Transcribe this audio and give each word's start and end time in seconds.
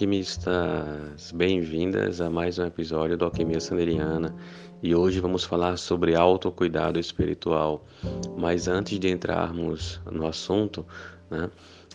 Alquimistas! 0.00 1.30
Bem-vindas 1.34 2.22
a 2.22 2.30
mais 2.30 2.58
um 2.58 2.64
episódio 2.64 3.18
do 3.18 3.26
Alquimia 3.26 3.60
Sanderiana 3.60 4.34
e 4.82 4.94
hoje 4.94 5.20
vamos 5.20 5.44
falar 5.44 5.76
sobre 5.76 6.16
autocuidado 6.16 6.98
espiritual. 6.98 7.84
Mas 8.34 8.66
antes 8.66 8.98
de 8.98 9.10
entrarmos 9.10 10.00
no 10.10 10.26
assunto, 10.26 10.86
né, 11.30 11.50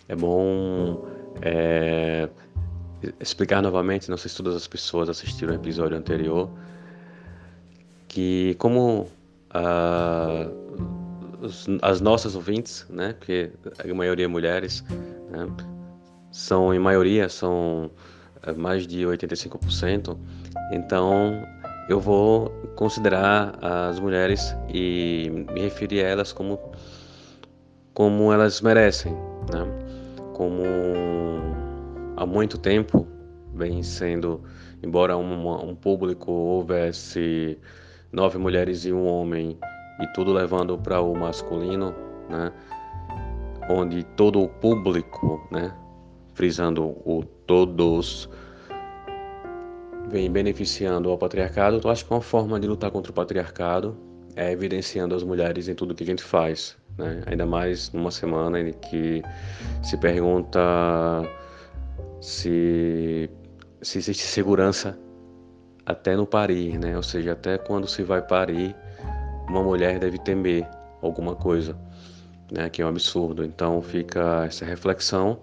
é 0.07 0.15
bom 0.15 1.03
é, 1.41 2.29
explicar 3.19 3.63
novamente, 3.63 4.07
não 4.07 4.17
sei 4.17 4.29
se 4.29 4.37
todas 4.37 4.55
as 4.55 4.67
pessoas 4.67 5.09
assistiram 5.09 5.53
o 5.53 5.55
episódio 5.55 5.97
anterior, 5.97 6.47
que 8.07 8.53
como 8.59 9.09
ah, 9.49 10.47
as 11.81 12.01
nossas 12.01 12.35
ouvintes, 12.35 12.85
né, 12.87 13.13
porque 13.13 13.49
a 13.83 13.93
maioria 13.95 14.25
é 14.25 14.27
mulheres, 14.27 14.83
né, 15.31 15.47
são 16.35 16.73
em 16.73 16.79
maioria 16.79 17.29
são 17.29 17.89
é, 18.43 18.51
mais 18.51 18.85
de 18.85 19.03
85%. 19.03 20.17
Então 20.71 21.41
eu 21.87 21.97
vou 21.97 22.49
considerar 22.75 23.57
as 23.61 23.99
mulheres 24.01 24.53
e 24.67 25.45
me 25.53 25.61
referir 25.61 26.03
a 26.03 26.09
elas 26.09 26.33
como 26.33 26.59
como 27.93 28.33
elas 28.33 28.59
merecem, 28.59 29.13
né? 29.13 29.65
Como 30.33 30.61
há 32.17 32.25
muito 32.25 32.57
tempo 32.57 33.07
vem 33.53 33.81
sendo, 33.81 34.43
embora 34.83 35.15
um, 35.15 35.69
um 35.69 35.73
público 35.73 36.29
houvesse 36.29 37.57
nove 38.11 38.37
mulheres 38.37 38.83
e 38.83 38.91
um 38.91 39.07
homem 39.07 39.57
e 40.01 40.07
tudo 40.07 40.33
levando 40.33 40.77
para 40.77 40.99
o 40.99 41.15
masculino, 41.15 41.95
né? 42.29 42.51
Onde 43.69 44.03
todo 44.03 44.43
o 44.43 44.49
público, 44.49 45.47
né? 45.49 45.73
Frisando 46.35 46.83
o 46.83 47.23
todos, 47.47 48.29
vem 50.09 50.29
beneficiando 50.29 51.09
ao 51.09 51.17
patriarcado, 51.17 51.79
eu 51.83 51.89
acho 51.89 52.05
que 52.05 52.11
uma 52.11 52.21
forma 52.21 52.59
de 52.59 52.67
lutar 52.67 52.91
contra 52.91 53.11
o 53.11 53.15
patriarcado 53.15 53.97
é 54.35 54.51
evidenciando 54.51 55.15
as 55.15 55.23
mulheres 55.23 55.67
em 55.69 55.73
tudo 55.73 55.95
que 55.95 56.03
a 56.03 56.05
gente 56.05 56.21
faz. 56.21 56.77
Né? 56.97 57.23
Ainda 57.25 57.45
mais 57.45 57.91
numa 57.91 58.11
semana 58.11 58.59
em 58.59 58.73
que 58.73 59.23
se 59.81 59.97
pergunta 59.97 60.59
se, 62.19 63.29
se 63.81 63.97
existe 63.97 64.23
segurança 64.23 64.99
até 65.85 66.17
no 66.17 66.27
parir, 66.27 66.77
né? 66.77 66.97
ou 66.97 67.03
seja, 67.03 67.31
até 67.31 67.57
quando 67.57 67.87
se 67.87 68.03
vai 68.03 68.21
parir, 68.21 68.75
uma 69.47 69.63
mulher 69.63 69.99
deve 69.99 70.17
temer 70.19 70.67
alguma 71.01 71.33
coisa, 71.33 71.77
né? 72.51 72.69
que 72.69 72.81
é 72.81 72.85
um 72.85 72.89
absurdo. 72.89 73.45
Então 73.45 73.81
fica 73.81 74.43
essa 74.45 74.65
reflexão 74.65 75.39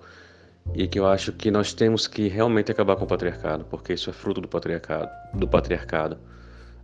e 0.74 0.86
que 0.86 0.98
eu 0.98 1.06
acho 1.06 1.32
que 1.32 1.50
nós 1.50 1.74
temos 1.74 2.06
que 2.06 2.28
realmente 2.28 2.70
acabar 2.70 2.96
com 2.96 3.04
o 3.04 3.06
patriarcado, 3.06 3.64
porque 3.64 3.92
isso 3.92 4.10
é 4.10 4.12
fruto 4.12 4.40
do 4.40 4.48
patriarcado, 4.48 5.10
do 5.34 5.46
patriarcado, 5.46 6.18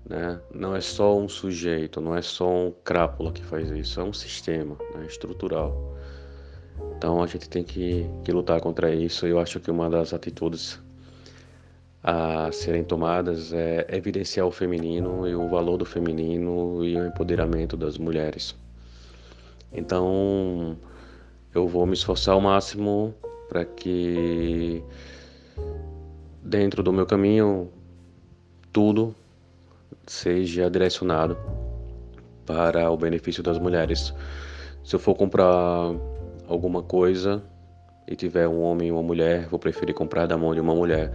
né? 0.09 0.41
Não 0.53 0.75
é 0.75 0.81
só 0.81 1.19
um 1.19 1.29
sujeito, 1.29 2.01
não 2.01 2.15
é 2.17 2.23
só 2.23 2.49
um 2.49 2.73
crápula 2.84 3.33
que 3.33 3.45
faz 3.45 3.71
isso, 3.71 4.00
é 4.00 4.05
um 4.05 4.12
sistema 4.12 4.77
né, 4.94 5.06
estrutural. 5.06 5.97
Então 6.97 7.22
a 7.22 7.27
gente 7.27 7.49
tem 7.49 7.62
que, 7.62 8.09
que 8.25 8.33
lutar 8.33 8.61
contra 8.61 8.94
isso. 8.94 9.27
Eu 9.27 9.39
acho 9.39 9.61
que 9.61 9.71
uma 9.71 9.91
das 9.91 10.12
atitudes 10.12 10.81
a 12.03 12.50
serem 12.53 12.84
tomadas 12.84 13.53
é 13.53 13.87
evidenciar 13.91 14.47
o 14.47 14.50
feminino 14.50 15.27
e 15.28 15.34
o 15.34 15.49
valor 15.49 15.77
do 15.77 15.84
feminino 15.84 16.84
e 16.84 16.97
o 16.97 17.06
empoderamento 17.06 17.77
das 17.77 17.99
mulheres. 17.99 18.56
Então 19.72 20.77
eu 21.55 21.66
vou 21.69 21.87
me 21.87 21.95
esforçar 21.95 22.34
ao 22.34 22.41
máximo 22.41 23.15
para 23.48 23.64
que 23.64 24.82
dentro 26.42 26.82
do 26.82 26.92
meu 26.92 27.06
caminho 27.06 27.70
tudo 28.72 29.14
seja 30.06 30.70
direcionado 30.70 31.36
para 32.47 32.91
o 32.91 32.97
benefício 32.97 33.42
das 33.42 33.59
mulheres. 33.59 34.14
Se 34.84 34.97
eu 34.97 35.00
for 35.00 35.14
comprar 35.14 35.94
alguma 36.47 36.82
coisa 36.82 37.42
e 38.06 38.16
tiver 38.16 38.48
um 38.48 38.62
homem 38.62 38.88
e 38.88 38.92
uma 38.92 39.03
mulher, 39.03 39.47
vou 39.48 39.59
preferir 39.59 39.94
comprar 39.94 40.26
da 40.26 40.36
mão 40.36 40.54
de 40.54 40.60
uma 40.60 40.75
mulher. 40.75 41.12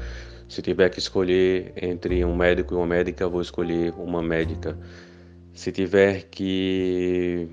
Se 0.48 0.62
tiver 0.62 0.90
que 0.90 1.00
escolher 1.00 1.74
entre 1.76 2.24
um 2.24 2.36
médico 2.36 2.74
e 2.74 2.78
uma 2.78 2.86
médica, 2.86 3.28
vou 3.28 3.42
escolher 3.42 3.94
uma 3.98 4.22
médica. 4.22 4.78
Se 5.54 5.72
tiver 5.72 6.24
que 6.30 7.50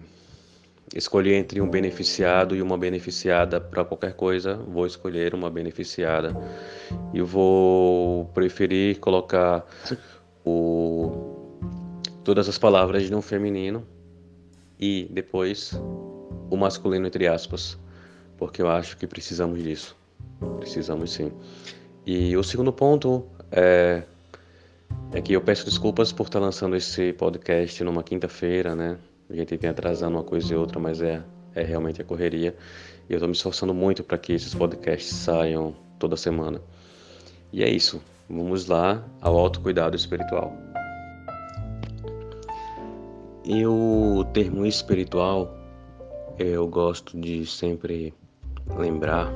escolher 0.94 1.34
entre 1.34 1.60
um 1.60 1.68
beneficiado 1.68 2.56
e 2.56 2.62
uma 2.62 2.76
beneficiada 2.76 3.60
para 3.60 3.84
qualquer 3.84 4.14
coisa, 4.14 4.56
vou 4.56 4.86
escolher 4.86 5.34
uma 5.34 5.48
beneficiada. 5.50 6.36
E 7.14 7.20
vou 7.20 8.26
preferir 8.26 8.98
colocar 8.98 9.64
o, 10.44 11.36
todas 12.24 12.48
as 12.48 12.58
palavras 12.58 13.08
no 13.08 13.22
feminino 13.22 13.86
e 14.78 15.08
depois 15.10 15.72
o 16.50 16.56
masculino 16.56 17.06
entre 17.06 17.28
aspas, 17.28 17.78
porque 18.36 18.60
eu 18.60 18.68
acho 18.68 18.96
que 18.96 19.06
precisamos 19.06 19.62
disso. 19.62 19.96
Precisamos 20.58 21.12
sim. 21.12 21.30
E 22.04 22.36
o 22.36 22.42
segundo 22.42 22.72
ponto 22.72 23.26
é, 23.52 24.02
é 25.12 25.20
que 25.20 25.34
eu 25.34 25.40
peço 25.40 25.64
desculpas 25.64 26.12
por 26.12 26.26
estar 26.26 26.40
lançando 26.40 26.74
esse 26.74 27.12
podcast 27.12 27.84
numa 27.84 28.02
quinta-feira, 28.02 28.74
né? 28.74 28.98
A 29.30 29.36
gente 29.36 29.56
vem 29.56 29.70
atrasando 29.70 30.16
uma 30.16 30.24
coisa 30.24 30.52
e 30.52 30.56
outra, 30.56 30.80
mas 30.80 31.00
é, 31.00 31.22
é 31.54 31.62
realmente 31.62 32.02
a 32.02 32.04
correria. 32.04 32.56
E 33.08 33.12
eu 33.12 33.16
estou 33.16 33.28
me 33.28 33.34
esforçando 33.34 33.72
muito 33.72 34.02
para 34.02 34.18
que 34.18 34.32
esses 34.32 34.52
podcasts 34.54 35.14
saiam 35.14 35.74
toda 35.98 36.16
semana. 36.16 36.60
E 37.52 37.62
é 37.62 37.68
isso. 37.70 38.02
Vamos 38.28 38.66
lá 38.66 39.04
ao 39.20 39.38
autocuidado 39.38 39.94
espiritual. 39.94 40.52
E 43.44 43.64
o 43.66 44.24
termo 44.32 44.66
espiritual, 44.66 45.56
eu 46.38 46.66
gosto 46.66 47.18
de 47.18 47.46
sempre 47.46 48.12
lembrar 48.76 49.32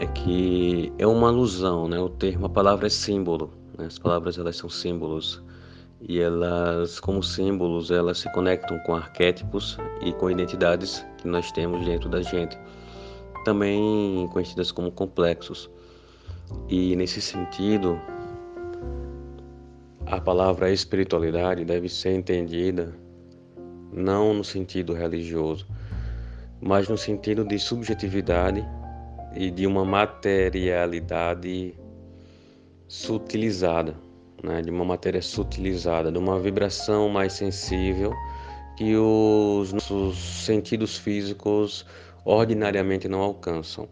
é 0.00 0.06
que 0.06 0.92
é 0.98 1.06
uma 1.06 1.28
alusão, 1.28 1.86
né? 1.86 2.00
O 2.00 2.08
termo, 2.08 2.46
a 2.46 2.48
palavra 2.48 2.86
é 2.86 2.90
símbolo. 2.90 3.50
Né? 3.76 3.86
As 3.86 3.98
palavras 3.98 4.38
elas 4.38 4.56
são 4.56 4.70
símbolos 4.70 5.42
e 6.00 6.20
elas, 6.20 6.98
como 6.98 7.22
símbolos, 7.22 7.90
elas 7.90 8.18
se 8.18 8.32
conectam 8.32 8.78
com 8.80 8.94
arquétipos 8.94 9.76
e 10.00 10.12
com 10.14 10.30
identidades 10.30 11.04
que 11.18 11.28
nós 11.28 11.52
temos 11.52 11.84
dentro 11.84 12.08
da 12.08 12.22
gente, 12.22 12.58
também 13.44 14.26
conhecidas 14.32 14.72
como 14.72 14.90
complexos. 14.90 15.70
E 16.68 16.96
nesse 16.96 17.20
sentido, 17.20 18.00
a 20.06 20.20
palavra 20.20 20.70
espiritualidade 20.70 21.64
deve 21.64 21.88
ser 21.88 22.14
entendida 22.14 22.94
não 23.92 24.32
no 24.34 24.44
sentido 24.44 24.94
religioso, 24.94 25.66
mas 26.60 26.88
no 26.88 26.96
sentido 26.96 27.44
de 27.44 27.58
subjetividade 27.58 28.66
e 29.34 29.50
de 29.50 29.66
uma 29.66 29.84
materialidade 29.84 31.74
sutilizada 32.88 33.94
né, 34.42 34.62
de 34.62 34.70
uma 34.70 34.84
matéria 34.84 35.22
sutilizada, 35.22 36.10
de 36.10 36.18
uma 36.18 36.38
vibração 36.38 37.08
mais 37.08 37.32
sensível 37.32 38.12
que 38.76 38.96
os 38.96 39.72
nossos 39.72 40.16
sentidos 40.16 40.96
físicos 40.96 41.84
ordinariamente 42.24 43.08
não 43.08 43.20
alcançam. 43.20 43.88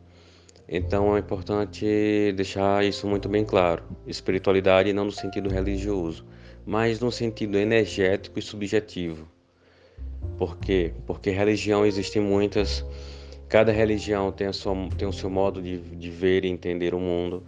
Então 0.69 1.17
é 1.17 1.21
importante 1.21 2.33
deixar 2.37 2.85
isso 2.85 3.07
muito 3.07 3.29
bem 3.29 3.45
claro. 3.45 3.83
Espiritualidade 4.07 4.93
não 4.93 5.07
no 5.07 5.13
sentido 5.13 5.49
religioso, 5.49 6.25
mas 6.65 7.01
no 7.01 7.11
sentido 7.11 7.59
energético 7.59 8.39
e 8.39 8.43
subjetivo. 8.43 9.29
Por 10.37 10.59
quê? 10.59 10.93
Porque 11.07 11.31
religião 11.31 11.87
existem 11.87 12.21
muitas, 12.21 12.85
cada 13.49 13.73
religião 13.73 14.31
tem, 14.31 14.47
a 14.47 14.53
sua, 14.53 14.75
tem 14.97 15.09
o 15.09 15.13
seu 15.13 15.31
modo 15.31 15.63
de, 15.63 15.79
de 15.79 16.11
ver 16.11 16.45
e 16.45 16.49
entender 16.49 16.95
o 16.95 17.01
mundo 17.01 17.43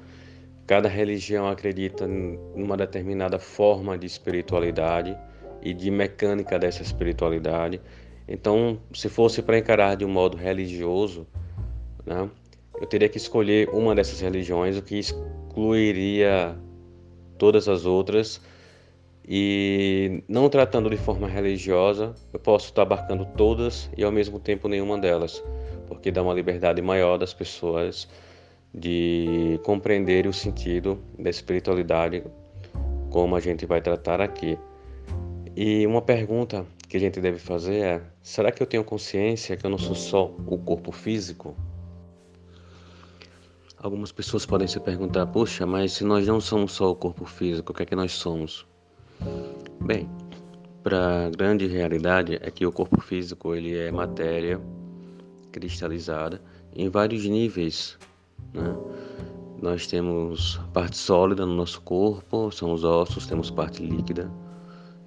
Cada 0.70 0.88
religião 0.88 1.48
acredita 1.48 2.06
numa 2.06 2.76
determinada 2.76 3.40
forma 3.40 3.98
de 3.98 4.06
espiritualidade 4.06 5.18
e 5.60 5.74
de 5.74 5.90
mecânica 5.90 6.60
dessa 6.60 6.80
espiritualidade. 6.80 7.80
Então, 8.28 8.78
se 8.94 9.08
fosse 9.08 9.42
para 9.42 9.58
encarar 9.58 9.96
de 9.96 10.04
um 10.04 10.08
modo 10.08 10.36
religioso, 10.36 11.26
né, 12.06 12.30
eu 12.80 12.86
teria 12.86 13.08
que 13.08 13.16
escolher 13.16 13.68
uma 13.70 13.96
dessas 13.96 14.20
religiões, 14.20 14.76
o 14.76 14.82
que 14.82 14.96
excluiria 14.96 16.56
todas 17.36 17.68
as 17.68 17.84
outras 17.84 18.40
E 19.32 20.22
não 20.28 20.48
tratando 20.48 20.88
de 20.88 20.96
forma 20.96 21.26
religiosa, 21.26 22.14
eu 22.32 22.38
posso 22.38 22.66
estar 22.66 22.82
abarcando 22.82 23.24
todas 23.36 23.90
e 23.96 24.04
ao 24.04 24.12
mesmo 24.12 24.38
tempo 24.38 24.68
nenhuma 24.68 24.98
delas, 24.98 25.42
porque 25.88 26.12
dá 26.12 26.22
uma 26.22 26.32
liberdade 26.32 26.80
maior 26.80 27.18
das 27.18 27.34
pessoas 27.34 28.08
de 28.72 29.60
compreender 29.64 30.26
o 30.26 30.32
sentido 30.32 31.02
da 31.18 31.28
espiritualidade 31.30 32.24
como 33.10 33.34
a 33.34 33.40
gente 33.40 33.66
vai 33.66 33.80
tratar 33.80 34.20
aqui. 34.20 34.58
E 35.56 35.86
uma 35.86 36.00
pergunta 36.00 36.64
que 36.88 36.96
a 36.96 37.00
gente 37.00 37.20
deve 37.20 37.38
fazer 37.38 37.84
é: 37.84 38.02
será 38.22 38.52
que 38.52 38.62
eu 38.62 38.66
tenho 38.66 38.84
consciência 38.84 39.56
que 39.56 39.66
eu 39.66 39.70
não 39.70 39.78
sou 39.78 39.94
só 39.94 40.34
o 40.46 40.58
corpo 40.58 40.92
físico? 40.92 41.56
Algumas 43.78 44.12
pessoas 44.12 44.46
podem 44.46 44.68
se 44.68 44.78
perguntar: 44.78 45.26
poxa, 45.26 45.66
mas 45.66 45.92
se 45.92 46.04
nós 46.04 46.26
não 46.26 46.40
somos 46.40 46.72
só 46.72 46.90
o 46.90 46.94
corpo 46.94 47.24
físico, 47.24 47.72
o 47.72 47.74
que 47.74 47.82
é 47.82 47.86
que 47.86 47.96
nós 47.96 48.12
somos? 48.12 48.66
Bem, 49.80 50.08
para 50.82 51.26
a 51.26 51.30
grande 51.30 51.66
realidade 51.66 52.38
é 52.40 52.50
que 52.50 52.64
o 52.64 52.72
corpo 52.72 53.00
físico 53.00 53.54
ele 53.54 53.76
é 53.76 53.90
matéria 53.90 54.60
cristalizada 55.50 56.40
em 56.74 56.88
vários 56.88 57.24
níveis. 57.24 57.98
Né? 58.52 58.76
Nós 59.60 59.86
temos 59.86 60.58
parte 60.72 60.96
sólida 60.96 61.44
no 61.44 61.54
nosso 61.54 61.80
corpo, 61.82 62.50
são 62.50 62.72
os 62.72 62.82
ossos, 62.82 63.26
temos 63.26 63.50
parte 63.50 63.82
líquida, 63.82 64.30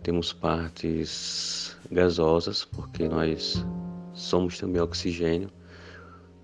temos 0.04 0.32
partes 0.32 1.76
gasosas, 1.92 2.64
porque 2.64 3.08
nós 3.08 3.66
somos 4.14 4.60
também 4.60 4.82
oxigênio, 4.82 5.50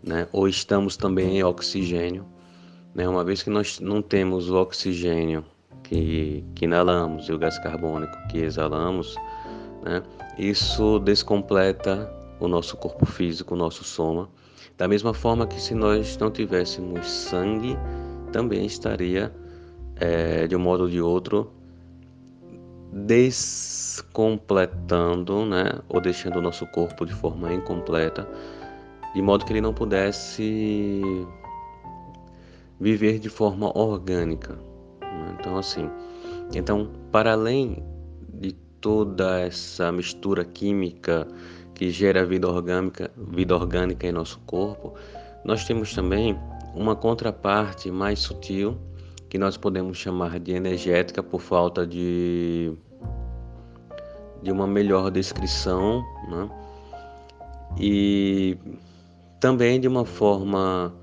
né? 0.04 0.28
ou 0.32 0.48
estamos 0.48 0.98
também 0.98 1.38
em 1.38 1.44
oxigênio. 1.44 2.26
Né? 2.96 3.08
Uma 3.08 3.24
vez 3.24 3.44
que 3.44 3.50
nós 3.50 3.80
não 3.80 4.02
temos 4.02 4.50
o 4.50 4.56
oxigênio 4.56 5.46
que, 5.84 6.44
que 6.56 6.66
inalamos 6.66 7.30
e 7.30 7.34
o 7.34 7.38
gás 7.38 7.60
carbônico 7.60 8.16
que 8.30 8.40
exalamos, 8.40 9.16
né? 9.84 10.02
isso 10.38 11.00
descompleta 11.00 12.12
o 12.40 12.48
nosso 12.48 12.78
corpo 12.78 13.06
físico, 13.06 13.54
o 13.54 13.58
nosso 13.58 13.84
soma. 13.84 14.30
Da 14.80 14.88
mesma 14.88 15.14
forma 15.14 15.46
que 15.46 15.62
se 15.62 15.76
nós 15.76 16.18
não 16.18 16.32
tivéssemos 16.32 17.06
sangue, 17.06 17.78
também 18.32 18.66
estaria, 18.66 19.30
é, 19.98 20.48
de 20.48 20.56
um 20.56 20.60
modo 20.60 20.84
ou 20.84 20.90
de 20.90 21.02
outro, 21.02 21.52
descompletando, 22.94 25.46
né? 25.46 25.82
ou 25.90 26.00
deixando 26.00 26.40
o 26.40 26.42
nosso 26.42 26.66
corpo 26.68 27.06
de 27.06 27.14
forma 27.14 27.54
incompleta, 27.54 28.26
de 29.14 29.22
modo 29.22 29.44
que 29.44 29.52
ele 29.52 29.60
não 29.60 29.74
pudesse 29.74 31.04
viver 32.80 33.20
de 33.20 33.28
forma 33.28 33.78
orgânica. 33.78 34.58
Né? 35.02 35.36
Então, 35.38 35.58
assim, 35.58 35.90
então, 36.56 36.90
para 37.12 37.34
além 37.34 37.84
de 38.34 38.54
toda 38.80 39.42
essa 39.42 39.92
mistura 39.92 40.46
química 40.46 41.28
que 41.80 41.92
gera 41.92 42.26
vida 42.26 42.46
orgânica, 42.46 43.10
vida 43.16 43.56
orgânica 43.56 44.06
em 44.06 44.12
nosso 44.12 44.38
corpo, 44.40 44.96
nós 45.46 45.64
temos 45.64 45.96
também 45.96 46.38
uma 46.76 46.94
contraparte 46.94 47.90
mais 47.90 48.20
sutil 48.20 48.78
que 49.30 49.38
nós 49.38 49.56
podemos 49.56 49.98
chamar 49.98 50.42
de 50.42 50.52
energética 50.52 51.24
por 51.24 51.40
falta 51.40 51.88
de 51.88 52.74
de 54.44 54.52
uma 54.52 54.68
melhor 54.68 55.10
descrição, 55.10 56.04
né? 56.28 56.50
e 57.80 58.58
também 59.40 59.80
de 59.80 59.88
uma 59.88 60.04
forma 60.04 60.94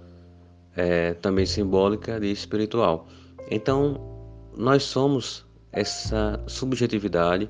é, 0.76 1.14
também 1.14 1.46
simbólica 1.46 2.19
e 2.23 2.31
espiritual. 2.31 3.08
Então, 3.50 3.99
nós 4.55 4.82
somos 4.82 5.43
essa 5.73 6.38
subjetividade, 6.46 7.49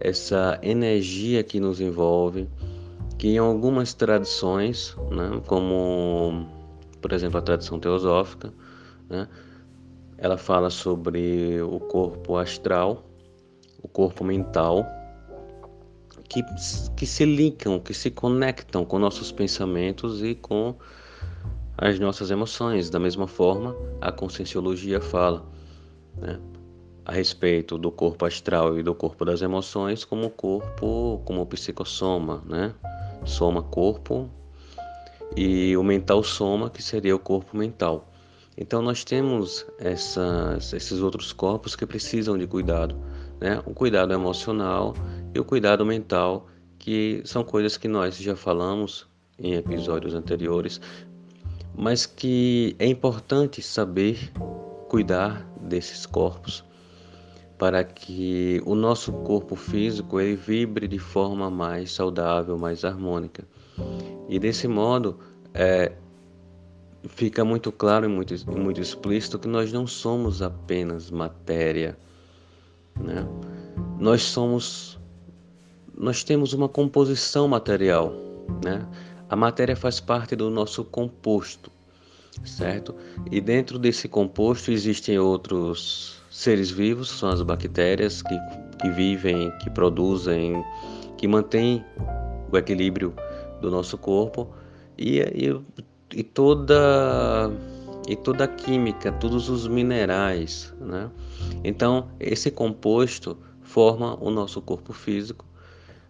essa 0.00 0.58
energia 0.62 1.42
que 1.42 1.58
nos 1.60 1.80
envolve, 1.80 2.48
que 3.16 3.28
em 3.28 3.38
algumas 3.38 3.94
tradições, 3.94 4.96
né, 5.10 5.40
como 5.46 6.46
por 7.00 7.12
exemplo 7.12 7.38
a 7.38 7.42
tradição 7.42 7.78
teosófica, 7.78 8.52
né, 9.08 9.28
ela 10.16 10.36
fala 10.36 10.70
sobre 10.70 11.60
o 11.62 11.78
corpo 11.80 12.36
astral, 12.36 13.04
o 13.82 13.88
corpo 13.88 14.24
mental, 14.24 14.84
que, 16.28 16.42
que 16.96 17.06
se 17.06 17.24
ligam, 17.24 17.78
que 17.80 17.94
se 17.94 18.10
conectam 18.10 18.84
com 18.84 18.98
nossos 18.98 19.32
pensamentos 19.32 20.22
e 20.22 20.34
com 20.34 20.74
as 21.76 21.98
nossas 21.98 22.30
emoções. 22.30 22.90
Da 22.90 22.98
mesma 22.98 23.26
forma, 23.26 23.74
a 24.00 24.12
conscienciologia 24.12 25.00
fala 25.00 25.46
né, 26.16 26.38
a 27.08 27.12
respeito 27.12 27.78
do 27.78 27.90
corpo 27.90 28.26
astral 28.26 28.78
e 28.78 28.82
do 28.82 28.94
corpo 28.94 29.24
das 29.24 29.40
emoções 29.40 30.04
como 30.04 30.28
corpo, 30.28 31.22
como 31.24 31.46
psicossoma, 31.46 32.42
né? 32.44 32.74
Soma 33.24 33.62
corpo 33.62 34.28
e 35.34 35.74
o 35.74 35.82
mental 35.82 36.22
soma, 36.22 36.68
que 36.68 36.82
seria 36.82 37.16
o 37.16 37.18
corpo 37.18 37.56
mental. 37.56 38.12
Então 38.58 38.82
nós 38.82 39.04
temos 39.04 39.64
essas, 39.78 40.74
esses 40.74 41.00
outros 41.00 41.32
corpos 41.32 41.74
que 41.74 41.86
precisam 41.86 42.36
de 42.36 42.46
cuidado, 42.46 42.94
né? 43.40 43.62
O 43.64 43.72
cuidado 43.72 44.12
emocional 44.12 44.94
e 45.34 45.40
o 45.40 45.44
cuidado 45.46 45.86
mental, 45.86 46.46
que 46.78 47.22
são 47.24 47.42
coisas 47.42 47.78
que 47.78 47.88
nós 47.88 48.18
já 48.18 48.36
falamos 48.36 49.08
em 49.38 49.54
episódios 49.54 50.14
anteriores, 50.14 50.78
mas 51.74 52.04
que 52.04 52.76
é 52.78 52.86
importante 52.86 53.62
saber 53.62 54.30
cuidar 54.90 55.48
desses 55.62 56.04
corpos 56.04 56.67
para 57.58 57.82
que 57.82 58.62
o 58.64 58.74
nosso 58.76 59.12
corpo 59.12 59.56
físico 59.56 60.20
ele 60.20 60.36
vibre 60.36 60.86
de 60.86 60.98
forma 60.98 61.50
mais 61.50 61.90
saudável, 61.90 62.56
mais 62.56 62.84
harmônica. 62.84 63.44
E 64.28 64.38
desse 64.38 64.68
modo 64.68 65.18
é, 65.52 65.92
fica 67.08 67.44
muito 67.44 67.72
claro 67.72 68.06
e 68.06 68.08
muito, 68.08 68.34
muito 68.50 68.80
explícito 68.80 69.38
que 69.38 69.48
nós 69.48 69.72
não 69.72 69.86
somos 69.86 70.40
apenas 70.40 71.10
matéria, 71.10 71.98
né? 72.96 73.26
Nós 73.98 74.22
somos, 74.22 74.98
nós 75.96 76.22
temos 76.22 76.52
uma 76.52 76.68
composição 76.68 77.48
material, 77.48 78.12
né? 78.64 78.86
A 79.28 79.34
matéria 79.34 79.74
faz 79.74 79.98
parte 79.98 80.36
do 80.36 80.48
nosso 80.48 80.84
composto, 80.84 81.72
certo? 82.44 82.94
E 83.30 83.40
dentro 83.40 83.78
desse 83.78 84.08
composto 84.08 84.70
existem 84.70 85.18
outros 85.18 86.17
seres 86.38 86.70
vivos, 86.70 87.10
são 87.10 87.30
as 87.30 87.42
bactérias 87.42 88.22
que, 88.22 88.38
que 88.80 88.88
vivem, 88.90 89.50
que 89.58 89.68
produzem, 89.68 90.64
que 91.16 91.26
mantêm 91.26 91.84
o 92.52 92.56
equilíbrio 92.56 93.12
do 93.60 93.72
nosso 93.72 93.98
corpo 93.98 94.48
e, 94.96 95.18
e, 95.18 95.60
e 96.14 96.22
toda 96.22 97.50
e 98.08 98.14
toda 98.14 98.44
a 98.44 98.48
química, 98.48 99.10
todos 99.10 99.50
os 99.50 99.66
minerais, 99.66 100.72
né? 100.80 101.10
Então 101.64 102.08
esse 102.20 102.52
composto 102.52 103.36
forma 103.60 104.16
o 104.22 104.30
nosso 104.30 104.62
corpo 104.62 104.92
físico 104.92 105.44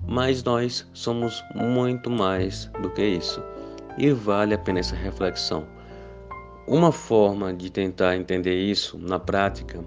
mas 0.06 0.44
nós 0.44 0.86
somos 0.92 1.42
muito 1.54 2.08
mais 2.08 2.66
do 2.82 2.90
que 2.90 3.02
isso. 3.02 3.42
E 3.96 4.12
vale 4.12 4.54
a 4.54 4.58
pena 4.58 4.78
essa 4.78 4.94
reflexão. 4.94 5.66
Uma 6.68 6.92
forma 6.92 7.52
de 7.52 7.68
tentar 7.68 8.14
entender 8.14 8.54
isso 8.54 8.96
na 8.96 9.18
prática 9.18 9.82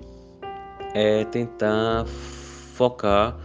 é 0.93 1.25
tentar 1.25 2.05
focar, 2.05 3.37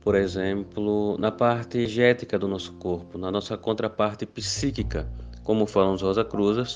por 0.00 0.14
exemplo, 0.14 1.16
na 1.18 1.30
parte 1.30 1.78
energética 1.78 2.38
do 2.38 2.48
nosso 2.48 2.72
corpo, 2.74 3.18
na 3.18 3.30
nossa 3.30 3.56
contraparte 3.56 4.26
psíquica, 4.26 5.08
como 5.44 5.66
falam 5.66 5.94
os 5.94 6.02
Rosa 6.02 6.24
Cruzes, 6.24 6.74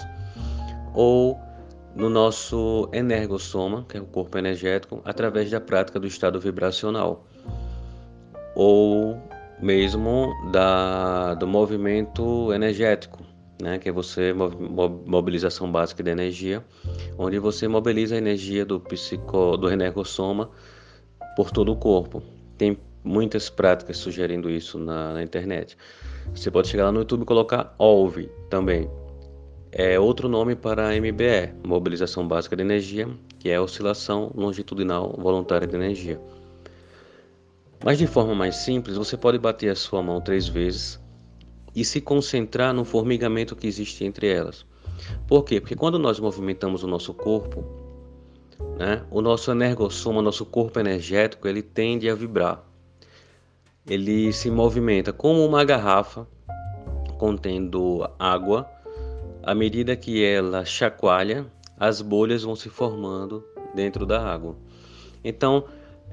ou 0.94 1.38
no 1.94 2.10
nosso 2.10 2.88
energossoma, 2.92 3.84
que 3.88 3.96
é 3.96 4.00
o 4.00 4.06
corpo 4.06 4.36
energético, 4.36 5.00
através 5.04 5.50
da 5.50 5.60
prática 5.60 6.00
do 6.00 6.06
estado 6.06 6.40
vibracional 6.40 7.24
ou 8.54 9.20
mesmo 9.60 10.32
da, 10.50 11.34
do 11.34 11.46
movimento 11.46 12.52
energético, 12.52 13.18
né, 13.61 13.78
que 13.78 13.88
é 13.88 13.92
você 13.92 14.32
mobilização 14.32 15.70
básica 15.70 16.02
de 16.02 16.11
energia, 16.11 16.64
onde 17.18 17.38
você 17.38 17.68
mobiliza 17.68 18.14
a 18.14 18.18
energia 18.18 18.64
do 18.64 18.80
psico, 18.80 19.56
do 19.56 19.70
energossoma 19.70 20.50
por 21.37 21.50
todo 21.50 21.73
o 21.73 21.76
corpo. 21.76 22.23
Tem 22.58 22.78
muitas 23.02 23.50
práticas 23.50 23.96
sugerindo 23.99 24.50
isso 24.50 24.78
na, 24.78 25.14
na 25.14 25.23
internet. 25.23 25.76
Você 26.34 26.50
pode 26.50 26.68
chegar 26.68 26.84
lá 26.84 26.92
no 26.92 27.00
YouTube 27.00 27.23
e 27.23 27.26
colocar 27.26 27.75
OLV 27.78 28.28
também. 28.49 28.88
É 29.70 29.99
outro 29.99 30.28
nome 30.28 30.54
para 30.54 30.94
MBE, 30.94 31.52
mobilização 31.66 32.26
básica 32.26 32.54
de 32.54 32.62
energia, 32.62 33.08
que 33.38 33.50
é 33.50 33.61
oscilação 33.61 34.30
longitudinal 34.34 35.14
voluntária 35.18 35.66
de 35.66 35.75
energia. 35.75 36.20
Mas 37.84 37.99
de 37.99 38.06
forma 38.06 38.34
mais 38.34 38.56
simples, 38.56 38.96
você 38.96 39.16
pode 39.16 39.38
bater 39.38 39.68
a 39.68 39.75
sua 39.75 40.02
mão 40.02 40.20
três 40.20 40.49
vezes 40.49 41.03
e 41.75 41.85
se 41.85 42.00
concentrar 42.00 42.73
no 42.73 42.85
formigamento 42.85 43.57
que 43.57 43.66
existe 43.66 44.04
entre 44.04 44.28
elas. 44.28 44.64
Por 45.26 45.45
quê? 45.45 45.61
Porque 45.61 45.75
quando 45.75 45.99
nós 45.99 46.21
movimentamos 46.21 46.83
o 46.83 46.87
nosso 46.87 47.12
corpo, 47.12 47.64
né? 48.78 49.04
O 49.11 49.21
nosso 49.21 49.50
energossoma, 49.50 50.23
nosso 50.23 50.45
corpo 50.45 50.78
energético, 50.78 51.49
ele 51.49 51.62
tende 51.62 52.09
a 52.09 52.14
vibrar. 52.14 52.62
Ele 53.87 54.33
se 54.33 54.50
movimenta 54.50 55.12
como 55.12 55.45
uma 55.45 55.64
garrafa 55.64 56.26
contendo 57.19 58.09
água. 58.19 58.69
À 59.43 59.54
medida 59.54 59.95
que 59.95 60.25
ela 60.25 60.64
chacoalha, 60.64 61.47
as 61.78 62.00
bolhas 62.00 62.43
vão 62.43 62.57
se 62.57 62.69
formando 62.69 63.45
dentro 63.75 64.07
da 64.07 64.23
água. 64.25 64.57
Então, 65.23 65.64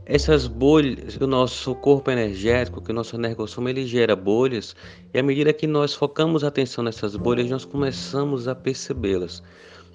essas 0.05 0.48
bolhas, 0.48 1.15
o 1.17 1.27
nosso 1.27 1.75
corpo 1.75 2.10
energético, 2.12 2.81
que 2.81 2.91
o 2.91 2.93
nosso 2.93 3.15
energossoma, 3.15 3.70
ele 3.70 3.86
gera 3.86 4.15
bolhas, 4.15 4.75
e 5.13 5.20
à 5.20 5.24
medida 5.24 5.53
que 5.53 5.67
nós 5.67 5.93
focamos 5.93 6.43
a 6.43 6.48
atenção 6.48 6.84
nessas 6.84 7.15
bolhas, 7.15 7.50
nós 7.50 7.65
começamos 7.65 8.48
a 8.48 8.55
percebê-las. 8.55 9.43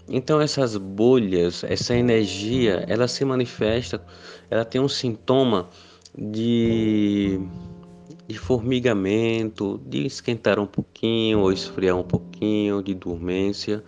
Então 0.08 0.40
essas 0.40 0.76
bolhas, 0.76 1.64
essa 1.64 1.94
energia, 1.94 2.84
ela 2.86 3.08
se 3.08 3.24
manifesta, 3.24 4.00
ela 4.48 4.64
tem 4.64 4.80
um 4.80 4.88
sintoma 4.88 5.68
de, 6.16 7.40
de 8.28 8.38
formigamento, 8.38 9.80
de 9.84 10.06
esquentar 10.06 10.60
um 10.60 10.66
pouquinho 10.66 11.40
ou 11.40 11.52
esfriar 11.52 11.96
um 11.96 12.04
pouquinho, 12.04 12.82
de 12.82 12.94
dormência. 12.94 13.82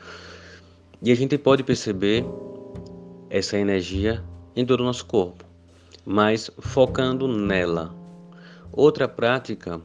E 1.01 1.13
a 1.13 1.15
gente 1.15 1.39
pode 1.39 1.63
perceber 1.63 2.25
essa 3.31 3.57
energia 3.57 4.25
em 4.57 4.67
todo 4.67 4.81
o 4.81 4.85
nosso 4.85 5.07
corpo, 5.07 5.45
mas 6.09 6.51
focando 6.59 7.29
nela. 7.29 7.95
Outra 8.73 9.07
prática, 9.07 9.79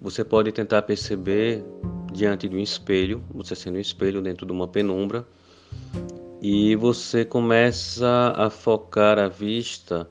você 0.00 0.24
pode 0.24 0.52
tentar 0.52 0.82
perceber 0.82 1.64
diante 2.12 2.48
de 2.48 2.54
um 2.54 2.60
espelho, 2.60 3.24
você 3.34 3.56
sendo 3.56 3.78
um 3.78 3.80
espelho 3.80 4.22
dentro 4.22 4.46
de 4.46 4.52
uma 4.52 4.68
penumbra, 4.68 5.26
e 6.40 6.76
você 6.76 7.24
começa 7.24 8.32
a 8.36 8.48
focar 8.48 9.18
a 9.18 9.26
vista 9.26 10.08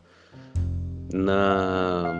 na 1.13 2.11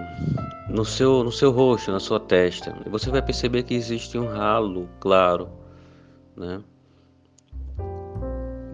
no 0.69 0.85
seu 0.85 1.21
no 1.21 1.31
seu 1.31 1.51
rosto, 1.51 1.91
na 1.91 1.99
sua 1.99 2.21
testa. 2.21 2.73
E 2.85 2.89
você 2.89 3.09
vai 3.09 3.21
perceber 3.21 3.63
que 3.63 3.73
existe 3.73 4.17
um 4.17 4.25
ralo 4.25 4.87
claro, 5.01 5.49
né? 6.37 6.63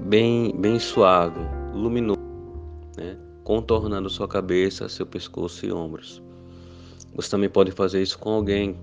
Bem 0.05 0.55
bem 0.55 0.77
suave, 0.77 1.39
luminoso, 1.73 2.19
né? 2.95 3.17
Contornando 3.49 4.11
sua 4.11 4.27
cabeça, 4.27 4.87
seu 4.87 5.07
pescoço 5.07 5.65
e 5.65 5.71
ombros. 5.71 6.21
Você 7.15 7.31
também 7.31 7.49
pode 7.49 7.71
fazer 7.71 7.99
isso 7.99 8.19
com 8.19 8.29
alguém. 8.29 8.77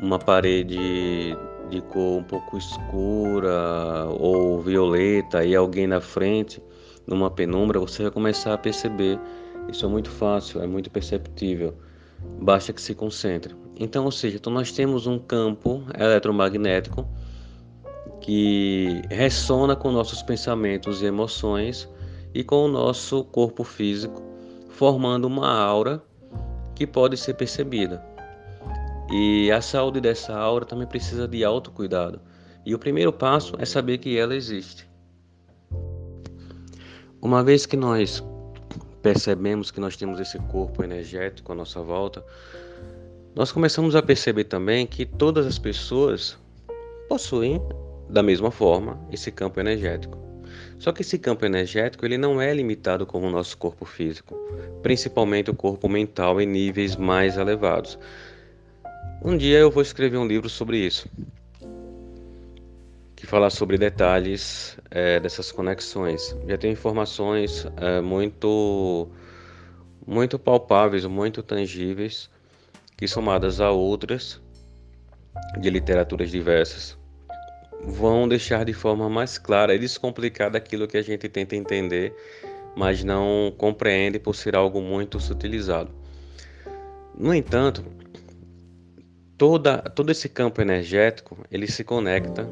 Uma 0.00 0.18
parede 0.18 1.36
de 1.68 1.82
cor 1.90 2.20
um 2.20 2.22
pouco 2.22 2.56
escura 2.56 4.06
ou 4.18 4.62
violeta 4.62 5.44
e 5.44 5.54
alguém 5.54 5.86
na 5.86 6.00
frente, 6.00 6.62
numa 7.06 7.30
penumbra, 7.30 7.78
você 7.78 8.04
vai 8.04 8.10
começar 8.10 8.54
a 8.54 8.56
perceber. 8.56 9.20
Isso 9.68 9.84
é 9.84 9.88
muito 9.90 10.08
fácil, 10.08 10.62
é 10.62 10.66
muito 10.66 10.90
perceptível. 10.90 11.74
Basta 12.40 12.72
que 12.72 12.80
se 12.80 12.94
concentre. 12.94 13.54
Então, 13.78 14.06
ou 14.06 14.10
seja, 14.10 14.36
então 14.36 14.50
nós 14.50 14.72
temos 14.72 15.06
um 15.06 15.18
campo 15.18 15.84
eletromagnético 15.98 17.06
que 18.22 19.02
ressona 19.10 19.76
com 19.76 19.92
nossos 19.92 20.22
pensamentos 20.22 21.02
e 21.02 21.04
emoções 21.04 21.86
e 22.34 22.42
com 22.42 22.64
o 22.64 22.68
nosso 22.68 23.24
corpo 23.24 23.64
físico, 23.64 24.22
formando 24.70 25.26
uma 25.26 25.50
aura 25.50 26.02
que 26.74 26.86
pode 26.86 27.16
ser 27.16 27.34
percebida. 27.34 28.04
E 29.10 29.50
a 29.50 29.60
saúde 29.60 30.00
dessa 30.00 30.34
aura 30.34 30.64
também 30.64 30.86
precisa 30.86 31.28
de 31.28 31.44
autocuidado. 31.44 32.20
E 32.64 32.74
o 32.74 32.78
primeiro 32.78 33.12
passo 33.12 33.54
é 33.58 33.64
saber 33.64 33.98
que 33.98 34.16
ela 34.16 34.34
existe. 34.34 34.88
Uma 37.20 37.42
vez 37.42 37.66
que 37.66 37.76
nós 37.76 38.24
percebemos 39.02 39.70
que 39.70 39.80
nós 39.80 39.96
temos 39.96 40.20
esse 40.20 40.38
corpo 40.38 40.82
energético 40.82 41.52
à 41.52 41.54
nossa 41.54 41.82
volta, 41.82 42.24
nós 43.34 43.50
começamos 43.50 43.96
a 43.96 44.02
perceber 44.02 44.44
também 44.44 44.86
que 44.86 45.04
todas 45.04 45.46
as 45.46 45.58
pessoas 45.58 46.38
possuem 47.08 47.60
da 48.08 48.22
mesma 48.22 48.50
forma 48.50 48.98
esse 49.10 49.30
campo 49.32 49.58
energético. 49.58 50.31
Só 50.82 50.90
que 50.90 51.02
esse 51.02 51.16
campo 51.16 51.46
energético 51.46 52.04
ele 52.04 52.18
não 52.18 52.42
é 52.42 52.52
limitado 52.52 53.06
como 53.06 53.28
o 53.28 53.30
nosso 53.30 53.56
corpo 53.56 53.84
físico, 53.84 54.34
principalmente 54.82 55.48
o 55.48 55.54
corpo 55.54 55.88
mental 55.88 56.40
em 56.40 56.46
níveis 56.46 56.96
mais 56.96 57.36
elevados. 57.36 57.96
Um 59.24 59.36
dia 59.36 59.60
eu 59.60 59.70
vou 59.70 59.80
escrever 59.80 60.16
um 60.16 60.26
livro 60.26 60.48
sobre 60.48 60.78
isso, 60.78 61.08
que 63.14 63.24
fala 63.28 63.48
sobre 63.48 63.78
detalhes 63.78 64.76
é, 64.90 65.20
dessas 65.20 65.52
conexões. 65.52 66.36
Já 66.48 66.58
tem 66.58 66.72
informações 66.72 67.64
é, 67.76 68.00
muito, 68.00 69.08
muito 70.04 70.36
palpáveis, 70.36 71.04
muito 71.04 71.44
tangíveis, 71.44 72.28
que 72.96 73.06
somadas 73.06 73.60
a 73.60 73.70
outras 73.70 74.42
de 75.60 75.70
literaturas 75.70 76.28
diversas 76.28 77.00
vão 77.84 78.28
deixar 78.28 78.64
de 78.64 78.72
forma 78.72 79.08
mais 79.08 79.38
clara 79.38 79.74
e 79.74 79.78
descomplicada 79.78 80.56
aquilo 80.58 80.86
que 80.86 80.96
a 80.96 81.02
gente 81.02 81.28
tenta 81.28 81.56
entender, 81.56 82.14
mas 82.76 83.02
não 83.02 83.52
compreende 83.56 84.18
por 84.18 84.34
ser 84.34 84.54
algo 84.54 84.80
muito 84.80 85.18
sutilizado. 85.20 85.90
No 87.18 87.34
entanto, 87.34 87.84
toda, 89.36 89.78
todo 89.78 90.10
esse 90.10 90.28
campo 90.28 90.60
energético 90.60 91.36
ele 91.50 91.66
se 91.66 91.84
conecta 91.84 92.48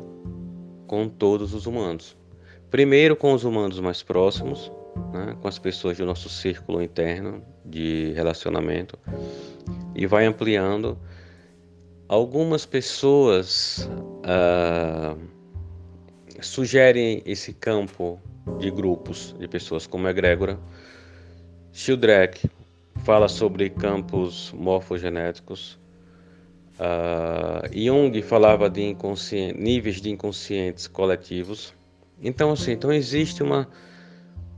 com 0.87 1.09
todos 1.09 1.55
os 1.55 1.67
humanos. 1.67 2.17
Primeiro 2.71 3.17
com 3.17 3.33
os 3.33 3.45
humanos 3.45 3.81
mais 3.81 4.03
próximos, 4.03 4.71
né, 5.13 5.37
com 5.41 5.49
as 5.49 5.59
pessoas 5.59 5.97
do 5.97 6.05
nosso 6.05 6.29
círculo 6.29 6.83
interno 6.83 7.43
de 7.65 8.13
relacionamento, 8.15 8.99
e 9.95 10.07
vai 10.07 10.27
ampliando. 10.27 10.99
Algumas 12.09 12.67
pessoas 12.67 13.89
uh, 14.31 15.19
sugerem 16.41 17.23
esse 17.27 17.53
campo 17.53 18.21
de 18.59 18.71
grupos 18.71 19.35
de 19.39 19.49
pessoas 19.49 19.87
como 19.87 20.07
a 20.07 20.11
egrégora. 20.11 20.59
Shildreck 21.73 22.49
fala 23.05 23.29
sobre 23.29 23.71
campos 23.71 24.53
morfogenéticos. 24.57 25.79
Uh, 26.79 27.69
Jung 27.73 28.23
falava 28.23 28.71
de 28.71 28.97
níveis 29.57 30.01
de 30.01 30.11
inconscientes 30.11 30.87
coletivos. 30.87 31.75
Então, 32.23 32.53
assim, 32.53 32.73
então 32.73 32.93
existe 32.93 33.43
uma, 33.43 33.69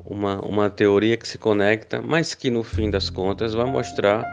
uma, 0.05 0.41
uma 0.41 0.71
teoria 0.71 1.17
que 1.17 1.27
se 1.27 1.39
conecta, 1.39 2.01
mas 2.01 2.35
que 2.35 2.51
no 2.51 2.63
fim 2.63 2.91
das 2.91 3.11
contas 3.11 3.55
vai 3.55 3.67
mostrar 3.67 4.25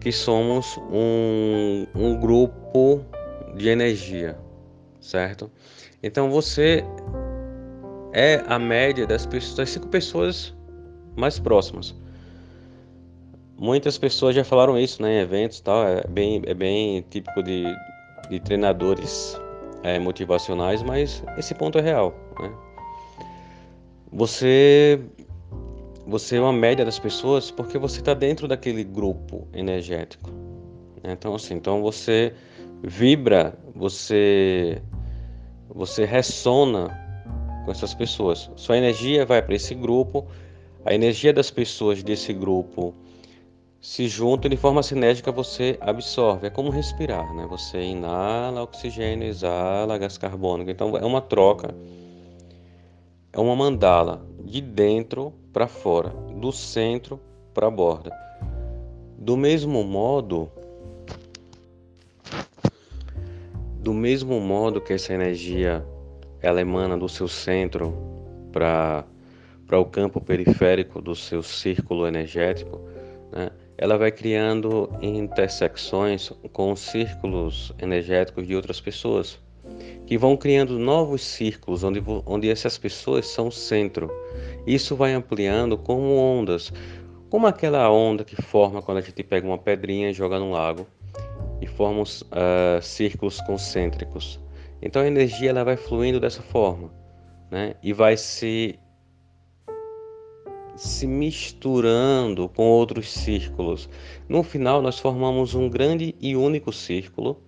que 0.00 0.12
somos 0.12 0.76
um, 0.90 1.86
um 1.94 2.20
grupo 2.20 3.04
de 3.56 3.68
energia, 3.68 4.36
certo? 5.00 5.50
Então 6.02 6.30
você 6.30 6.84
é 8.12 8.42
a 8.46 8.58
média 8.58 9.06
das, 9.06 9.26
pessoas, 9.26 9.56
das 9.56 9.70
cinco 9.70 9.88
pessoas 9.88 10.54
mais 11.16 11.38
próximas. 11.38 11.94
Muitas 13.58 13.96
pessoas 13.96 14.34
já 14.34 14.44
falaram 14.44 14.78
isso 14.78 15.02
né, 15.02 15.18
em 15.18 15.20
eventos 15.22 15.60
tal, 15.60 15.86
é 15.86 16.06
bem, 16.06 16.42
é 16.46 16.52
bem 16.52 17.02
típico 17.08 17.42
de, 17.42 17.64
de 18.28 18.38
treinadores 18.40 19.40
é, 19.82 19.98
motivacionais, 19.98 20.82
mas 20.82 21.24
esse 21.38 21.54
ponto 21.54 21.78
é 21.78 21.80
real. 21.80 22.14
Né? 22.38 22.52
Você, 24.12 25.00
você 26.06 26.36
é 26.36 26.40
uma 26.40 26.52
média 26.52 26.84
das 26.84 26.98
pessoas 26.98 27.50
porque 27.50 27.78
você 27.78 28.00
está 28.00 28.12
dentro 28.12 28.46
daquele 28.46 28.84
grupo 28.84 29.48
energético. 29.54 30.30
Né? 31.02 31.12
Então, 31.12 31.34
assim, 31.34 31.54
então 31.54 31.80
você 31.80 32.34
vibra, 32.82 33.58
você, 33.74 34.82
você 35.68 36.04
ressona 36.04 36.88
com 37.64 37.70
essas 37.70 37.94
pessoas. 37.94 38.50
Sua 38.56 38.76
energia 38.76 39.26
vai 39.26 39.42
para 39.42 39.54
esse 39.54 39.74
grupo, 39.74 40.26
a 40.84 40.94
energia 40.94 41.32
das 41.32 41.50
pessoas 41.50 42.02
desse 42.02 42.32
grupo 42.32 42.94
se 43.80 44.08
juntam 44.08 44.50
de 44.50 44.56
forma 44.56 44.82
sinérgica, 44.82 45.30
você 45.30 45.78
absorve. 45.80 46.46
É 46.46 46.50
como 46.50 46.70
respirar, 46.70 47.32
né? 47.34 47.46
Você 47.48 47.80
inala 47.80 48.62
oxigênio, 48.62 49.28
exala 49.28 49.98
gás 49.98 50.18
carbônico. 50.18 50.70
Então 50.70 50.96
é 50.96 51.04
uma 51.04 51.20
troca, 51.20 51.74
é 53.32 53.38
uma 53.38 53.54
mandala 53.54 54.26
de 54.44 54.60
dentro 54.60 55.32
para 55.52 55.68
fora, 55.68 56.08
do 56.08 56.50
centro 56.52 57.20
para 57.54 57.68
a 57.68 57.70
borda. 57.70 58.10
Do 59.18 59.36
mesmo 59.36 59.82
modo, 59.84 60.50
do 63.86 63.94
mesmo 63.94 64.40
modo 64.40 64.80
que 64.80 64.92
essa 64.92 65.14
energia 65.14 65.86
ela 66.42 66.60
emana 66.60 66.98
do 66.98 67.08
seu 67.08 67.28
centro 67.28 67.96
para 68.52 69.04
para 69.64 69.78
o 69.78 69.84
campo 69.84 70.20
periférico 70.20 71.00
do 71.00 71.14
seu 71.14 71.40
círculo 71.40 72.04
energético, 72.04 72.80
né? 73.30 73.50
ela 73.78 73.96
vai 73.96 74.10
criando 74.10 74.88
intersecções 75.00 76.32
com 76.52 76.74
círculos 76.74 77.72
energéticos 77.80 78.44
de 78.44 78.56
outras 78.56 78.80
pessoas. 78.80 79.38
que 80.04 80.18
vão 80.18 80.36
criando 80.36 80.78
novos 80.80 81.22
círculos 81.22 81.84
onde, 81.84 82.02
onde 82.26 82.50
essas 82.50 82.76
pessoas 82.78 83.26
são 83.26 83.48
o 83.48 83.52
centro. 83.52 84.10
Isso 84.66 84.96
vai 84.96 85.12
ampliando 85.12 85.76
como 85.78 86.16
ondas, 86.16 86.72
como 87.30 87.46
aquela 87.46 87.88
onda 87.90 88.24
que 88.24 88.40
forma 88.40 88.82
quando 88.82 88.98
a 88.98 89.00
gente 89.00 89.22
pega 89.22 89.46
uma 89.46 89.58
pedrinha 89.58 90.10
e 90.10 90.12
joga 90.12 90.40
num 90.40 90.50
lago 90.50 90.86
e 91.60 91.66
forma 91.66 92.02
uh, 92.02 92.82
círculos 92.82 93.40
concêntricos. 93.42 94.40
Então 94.82 95.02
a 95.02 95.06
energia 95.06 95.50
ela 95.50 95.64
vai 95.64 95.76
fluindo 95.76 96.20
dessa 96.20 96.42
forma, 96.42 96.92
né? 97.50 97.74
E 97.82 97.92
vai 97.92 98.16
se 98.16 98.78
se 100.76 101.06
misturando 101.06 102.50
com 102.50 102.64
outros 102.64 103.10
círculos. 103.10 103.88
No 104.28 104.42
final 104.42 104.82
nós 104.82 104.98
formamos 104.98 105.54
um 105.54 105.70
grande 105.70 106.14
e 106.20 106.36
único 106.36 106.70
círculo 106.70 107.42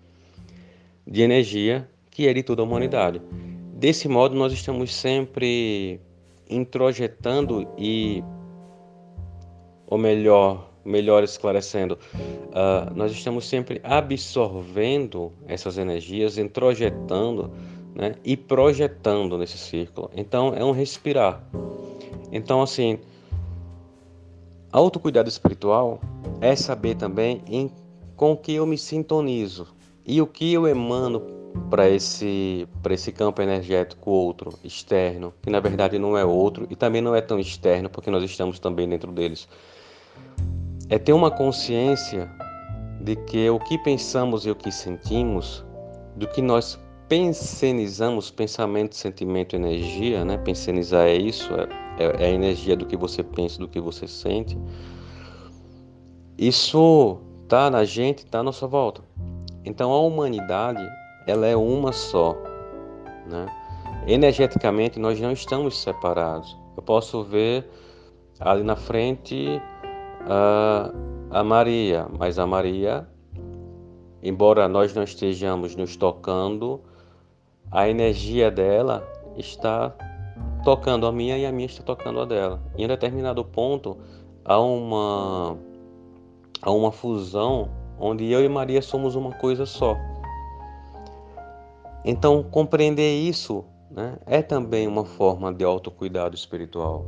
de 1.07 1.21
energia 1.21 1.87
que 2.11 2.27
é 2.27 2.33
de 2.33 2.43
toda 2.43 2.63
a 2.63 2.65
humanidade. 2.65 3.21
Desse 3.75 4.09
modo 4.09 4.35
nós 4.35 4.53
estamos 4.53 4.95
sempre 4.95 6.01
introjetando 6.49 7.69
e 7.77 8.25
ou 9.91 9.97
melhor, 9.97 10.68
melhor 10.89 11.23
esclarecendo, 11.23 11.99
uh, 12.15 12.95
nós 12.95 13.13
estamos 13.13 13.47
sempre 13.47 13.81
absorvendo 13.85 15.33
essas 15.47 15.79
energias, 15.79 16.39
introjetando 16.39 17.53
né, 17.95 18.15
e 18.25 18.37
projetando 18.37 19.37
nesse 19.37 19.59
círculo. 19.59 20.11
Então 20.15 20.55
é 20.55 20.65
um 20.65 20.73
respirar. 20.73 21.45
Então, 22.33 22.63
assim, 22.63 22.99
autocuidado 24.73 25.29
espiritual 25.29 26.01
é 26.41 26.57
saber 26.57 26.95
também 26.95 27.43
em, 27.47 27.71
com 28.17 28.37
que 28.37 28.55
eu 28.55 28.67
me 28.67 28.79
sintonizo 28.79 29.67
e 30.07 30.21
o 30.23 30.27
que 30.27 30.53
eu 30.53 30.67
emano 30.67 31.23
para 31.71 31.89
esse, 31.89 32.69
esse 32.91 33.13
campo 33.13 33.43
energético 33.43 34.11
outro, 34.11 34.53
externo, 34.63 35.35
que 35.43 35.51
na 35.51 35.61
verdade 35.61 35.99
não 35.99 36.17
é 36.17 36.25
outro 36.25 36.67
e 36.71 36.77
também 36.77 37.01
não 37.01 37.15
é 37.15 37.21
tão 37.21 37.39
externo 37.39 37.91
porque 37.91 38.11
nós 38.11 38.23
estamos 38.23 38.59
também 38.59 38.89
dentro 38.89 39.11
deles 39.11 39.49
é 40.91 40.99
ter 40.99 41.13
uma 41.13 41.31
consciência 41.31 42.31
de 43.01 43.17
que 43.17 43.49
o 43.51 43.59
que 43.59 43.79
pensamos 43.79 44.47
e 44.47 44.51
o 44.51 44.55
que 44.55 44.73
sentimos, 44.73 45.65
do 46.17 46.27
que 46.27 46.43
nós 46.43 46.79
pensenizamos, 47.09 48.31
pensamento, 48.31 48.95
sentimento, 48.95 49.57
energia, 49.57 50.25
né? 50.25 50.37
Pensenizar 50.39 51.07
é 51.07 51.15
isso, 51.17 51.49
é, 51.55 51.69
é, 52.05 52.25
é 52.25 52.27
a 52.27 52.31
energia 52.31 52.77
do 52.77 52.85
que 52.85 52.97
você 52.97 53.23
pensa, 53.23 53.59
do 53.59 53.69
que 53.69 53.81
você 53.81 54.07
sente. 54.07 54.59
Isso 56.37 57.19
tá 57.49 57.71
na 57.71 57.85
gente, 57.85 58.27
tá 58.27 58.41
à 58.41 58.43
nossa 58.43 58.67
volta. 58.67 59.03
Então 59.65 59.91
a 59.93 60.01
humanidade, 60.01 60.87
ela 61.27 61.47
é 61.47 61.57
uma 61.57 61.93
só, 61.93 62.37
né? 63.27 63.47
Energeticamente 64.07 64.99
nós 64.99 65.21
não 65.21 65.33
estamos 65.33 65.83
separados. 65.83 66.57
Eu 66.77 66.83
posso 66.83 67.23
ver 67.25 67.69
ali 68.41 68.63
na 68.63 68.77
frente 68.77 69.61
a, 70.27 70.91
a 71.31 71.45
Maria, 71.45 72.07
mas 72.19 72.39
a 72.39 72.47
Maria, 72.47 73.07
embora 74.23 74.69
nós 74.69 74.95
não 74.95 75.03
estejamos 75.03 75.77
nos 75.77 75.97
tocando, 75.97 76.81
a 77.71 77.89
energia 77.89 78.51
dela 78.51 79.07
está 79.37 79.95
tocando 80.65 81.07
a 81.07 81.13
minha 81.13 81.39
e 81.39 81.47
a 81.47 81.53
minha 81.53 81.67
está 81.67 81.83
tocando 81.83 82.21
a 82.21 82.25
dela. 82.25 82.61
Em 82.77 82.85
um 82.85 82.89
determinado 82.89 83.45
ponto 83.45 83.97
há 84.45 84.59
uma 84.61 85.57
há 86.61 86.71
uma 86.71 86.91
fusão 86.91 87.69
onde 87.99 88.31
eu 88.31 88.45
e 88.45 88.49
Maria 88.49 88.83
somos 88.83 89.15
uma 89.15 89.33
coisa 89.33 89.67
só. 89.67 89.97
Então 92.05 92.43
compreender 92.43 93.19
isso 93.19 93.65
né, 93.91 94.17
é 94.27 94.43
também 94.43 94.87
uma 94.87 95.05
forma 95.05 95.53
de 95.53 95.65
autocuidado 95.65 96.35
espiritual. 96.35 97.05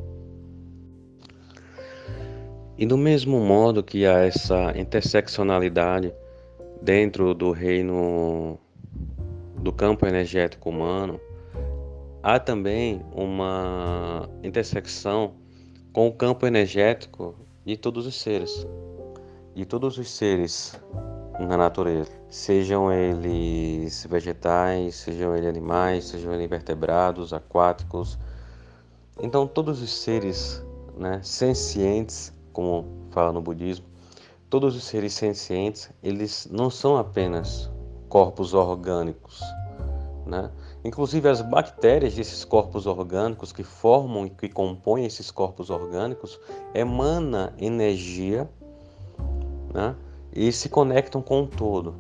E 2.81 2.87
do 2.87 2.97
mesmo 2.97 3.39
modo 3.41 3.83
que 3.83 4.07
há 4.07 4.21
essa 4.21 4.73
interseccionalidade 4.75 6.15
dentro 6.81 7.35
do 7.35 7.51
reino 7.51 8.59
do 9.59 9.71
campo 9.71 10.07
energético 10.07 10.71
humano, 10.71 11.21
há 12.23 12.41
também 12.41 13.05
uma 13.13 14.27
intersecção 14.43 15.35
com 15.93 16.09
o 16.09 16.13
campo 16.15 16.47
energético 16.47 17.35
de 17.67 17.77
todos 17.77 18.07
os 18.07 18.19
seres, 18.19 18.67
de 19.55 19.67
todos 19.67 19.99
os 19.99 20.11
seres 20.11 20.81
na 21.39 21.59
natureza, 21.59 22.11
sejam 22.31 22.91
eles 22.91 24.07
vegetais, 24.09 24.95
sejam 24.95 25.37
eles 25.37 25.47
animais, 25.47 26.07
sejam 26.07 26.33
eles 26.33 26.49
vertebrados, 26.49 27.35
aquáticos. 27.35 28.19
Então, 29.23 29.47
todos 29.47 29.83
os 29.83 29.93
seres 29.93 30.65
né, 30.97 31.21
sencientes 31.23 32.40
como 32.53 32.85
fala 33.11 33.33
no 33.33 33.41
budismo, 33.41 33.87
todos 34.49 34.77
os 34.77 34.85
seres 34.85 35.15
sencientes, 35.15 35.91
eles 36.03 36.49
não 36.51 36.69
são 36.69 36.97
apenas 36.97 37.71
corpos 38.09 38.53
orgânicos, 38.53 39.41
né? 40.27 40.51
Inclusive 40.85 41.29
as 41.29 41.41
bactérias 41.41 42.15
desses 42.15 42.45
corpos 42.45 42.87
orgânicos 42.87 43.53
que 43.53 43.63
formam 43.63 44.27
e 44.27 44.31
que 44.31 44.49
compõem 44.49 45.05
esses 45.05 45.31
corpos 45.31 45.71
orgânicos 45.71 46.41
emana 46.75 47.55
energia, 47.59 48.49
né? 49.73 49.95
E 50.33 50.51
se 50.51 50.69
conectam 50.69 51.21
com 51.21 51.43
o 51.43 51.47
todo. 51.47 51.95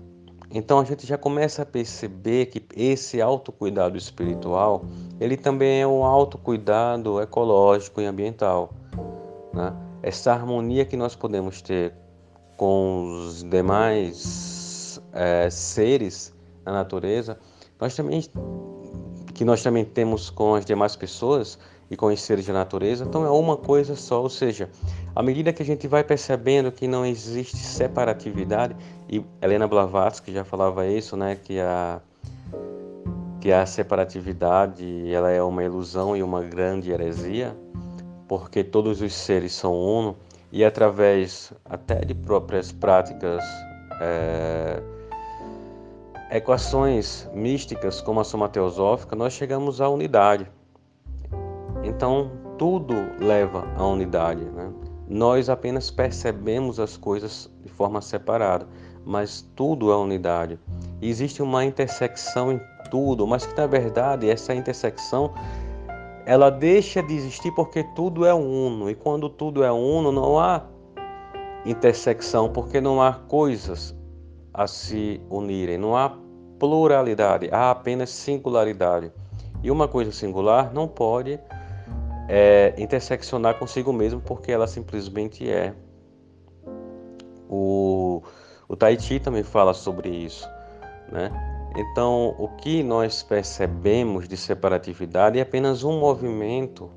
Então 0.52 0.80
a 0.80 0.84
gente 0.84 1.06
já 1.06 1.16
começa 1.16 1.62
a 1.62 1.66
perceber 1.66 2.46
que 2.46 2.64
esse 2.74 3.20
autocuidado 3.20 3.96
espiritual, 3.96 4.84
ele 5.20 5.36
também 5.36 5.80
é 5.82 5.86
um 5.86 6.04
autocuidado 6.04 7.20
ecológico 7.20 8.00
e 8.00 8.06
ambiental, 8.06 8.72
né? 9.52 9.72
Essa 10.02 10.32
harmonia 10.32 10.84
que 10.84 10.96
nós 10.96 11.14
podemos 11.14 11.60
ter 11.62 11.94
com 12.56 13.04
os 13.04 13.42
demais 13.44 15.00
é, 15.12 15.48
seres 15.50 16.34
na 16.64 16.72
natureza, 16.72 17.38
nós 17.80 17.94
também 17.94 18.22
que 19.34 19.44
nós 19.44 19.62
também 19.62 19.86
temos 19.86 20.28
com 20.28 20.54
as 20.54 20.66
demais 20.66 20.94
pessoas 20.94 21.58
e 21.90 21.96
com 21.96 22.06
os 22.06 22.20
seres 22.20 22.46
da 22.46 22.52
natureza, 22.52 23.04
então 23.04 23.24
é 23.24 23.30
uma 23.30 23.56
coisa 23.56 23.96
só, 23.96 24.22
ou 24.22 24.28
seja, 24.28 24.68
à 25.16 25.22
medida 25.22 25.50
que 25.52 25.62
a 25.62 25.64
gente 25.64 25.88
vai 25.88 26.04
percebendo 26.04 26.70
que 26.70 26.86
não 26.86 27.06
existe 27.06 27.56
separatividade, 27.56 28.76
e 29.08 29.24
Helena 29.40 29.66
Blavatsky 29.66 30.32
já 30.32 30.44
falava 30.44 30.86
isso, 30.86 31.16
né, 31.16 31.36
que 31.36 31.58
a 31.58 32.00
que 33.40 33.50
a 33.50 33.64
separatividade 33.64 35.10
ela 35.10 35.30
é 35.30 35.42
uma 35.42 35.64
ilusão 35.64 36.14
e 36.14 36.22
uma 36.22 36.42
grande 36.42 36.90
heresia, 36.90 37.56
porque 38.30 38.62
todos 38.62 39.02
os 39.02 39.12
seres 39.12 39.52
são 39.52 39.74
uno 39.74 40.16
e 40.52 40.64
através 40.64 41.52
até 41.64 42.04
de 42.04 42.14
próprias 42.14 42.70
práticas, 42.70 43.42
é, 44.00 44.80
equações 46.30 47.28
místicas 47.34 48.00
como 48.00 48.20
a 48.20 48.24
soma 48.24 48.48
teosófica, 48.48 49.16
nós 49.16 49.32
chegamos 49.32 49.80
à 49.80 49.88
unidade. 49.88 50.48
Então 51.82 52.30
tudo 52.56 52.94
leva 53.18 53.66
à 53.76 53.84
unidade. 53.84 54.44
Né? 54.44 54.70
Nós 55.08 55.48
apenas 55.48 55.90
percebemos 55.90 56.78
as 56.78 56.96
coisas 56.96 57.50
de 57.64 57.68
forma 57.68 58.00
separada, 58.00 58.64
mas 59.04 59.44
tudo 59.56 59.90
é 59.90 59.96
unidade. 59.96 60.56
Existe 61.02 61.42
uma 61.42 61.64
intersecção 61.64 62.52
em 62.52 62.60
tudo, 62.92 63.26
mas 63.26 63.44
que 63.44 63.56
na 63.56 63.66
verdade 63.66 64.30
essa 64.30 64.54
intersecção 64.54 65.34
ela 66.30 66.48
deixa 66.48 67.02
de 67.02 67.12
existir 67.12 67.50
porque 67.56 67.82
tudo 67.82 68.24
é 68.24 68.32
uno. 68.32 68.88
E 68.88 68.94
quando 68.94 69.28
tudo 69.28 69.64
é 69.64 69.72
uno, 69.72 70.12
não 70.12 70.38
há 70.38 70.62
intersecção, 71.66 72.48
porque 72.48 72.80
não 72.80 73.02
há 73.02 73.14
coisas 73.14 73.96
a 74.54 74.64
se 74.68 75.20
unirem, 75.28 75.76
não 75.76 75.96
há 75.96 76.16
pluralidade, 76.56 77.48
há 77.50 77.72
apenas 77.72 78.10
singularidade. 78.10 79.10
E 79.60 79.72
uma 79.72 79.88
coisa 79.88 80.12
singular 80.12 80.72
não 80.72 80.86
pode 80.86 81.40
é, 82.28 82.74
interseccionar 82.78 83.58
consigo 83.58 83.92
mesmo, 83.92 84.20
porque 84.20 84.52
ela 84.52 84.68
simplesmente 84.68 85.50
é. 85.50 85.74
O, 87.48 88.22
o 88.68 88.76
Tahiti 88.76 89.18
também 89.18 89.42
fala 89.42 89.74
sobre 89.74 90.08
isso, 90.08 90.48
né? 91.10 91.49
Então, 91.76 92.34
o 92.38 92.48
que 92.48 92.82
nós 92.82 93.22
percebemos 93.22 94.28
de 94.28 94.36
separatividade 94.36 95.38
é 95.38 95.42
apenas 95.42 95.84
um 95.84 95.98
movimento 95.98 96.90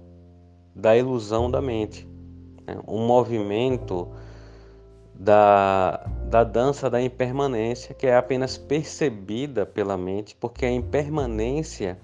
da 0.75 0.97
ilusão 0.97 1.49
da 1.49 1.62
mente, 1.62 2.07
né? 2.65 2.79
um 2.88 3.05
movimento 3.05 4.09
da, 5.13 6.03
da 6.27 6.43
dança 6.43 6.89
da 6.89 6.99
impermanência 6.99 7.93
que 7.93 8.07
é 8.07 8.15
apenas 8.15 8.57
percebida 8.57 9.65
pela 9.65 9.95
mente, 9.95 10.36
porque 10.36 10.65
a 10.65 10.71
impermanência 10.71 11.99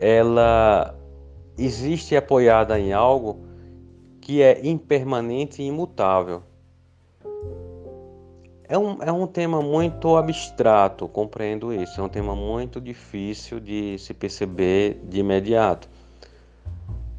ela 0.00 0.96
existe 1.58 2.16
apoiada 2.16 2.78
em 2.78 2.92
algo 2.92 3.44
que 4.20 4.40
é 4.40 4.64
impermanente 4.64 5.62
e 5.62 5.66
imutável. 5.66 6.42
É 8.68 8.76
um, 8.76 9.02
é 9.02 9.10
um 9.10 9.26
tema 9.26 9.62
muito 9.62 10.14
abstrato, 10.16 11.08
compreendo 11.08 11.72
isso. 11.72 11.98
É 11.98 12.04
um 12.04 12.08
tema 12.08 12.36
muito 12.36 12.78
difícil 12.78 13.58
de 13.58 13.98
se 13.98 14.12
perceber 14.12 15.00
de 15.04 15.20
imediato. 15.20 15.88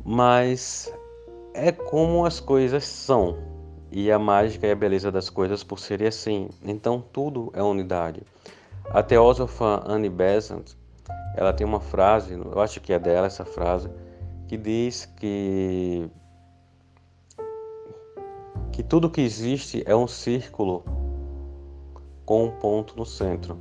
Mas 0.05 0.93
é 1.51 1.71
como 1.71 2.23
as 2.23 2.39
coisas 2.39 2.85
são. 2.85 3.37
E 3.91 4.11
a 4.11 4.19
mágica 4.19 4.67
e 4.67 4.71
a 4.71 4.75
beleza 4.75 5.11
das 5.11 5.27
coisas 5.31 5.63
por 5.63 5.79
serem 5.79 6.07
assim. 6.07 6.49
Então 6.63 7.03
tudo 7.11 7.51
é 7.55 7.63
unidade. 7.63 8.21
A 8.91 9.01
teósofa 9.01 9.81
Anne 9.87 10.09
Besant, 10.09 10.73
ela 11.35 11.51
tem 11.51 11.65
uma 11.65 11.79
frase, 11.79 12.33
eu 12.33 12.59
acho 12.61 12.79
que 12.79 12.93
é 12.93 12.99
dela 12.99 13.25
essa 13.25 13.45
frase, 13.45 13.89
que 14.47 14.55
diz 14.55 15.05
que 15.05 16.07
que 18.71 18.83
tudo 18.83 19.09
que 19.09 19.21
existe 19.21 19.83
é 19.85 19.95
um 19.95 20.07
círculo 20.07 20.83
com 22.29 22.45
um 22.45 22.51
ponto 22.51 22.95
no 22.95 23.07
centro. 23.07 23.57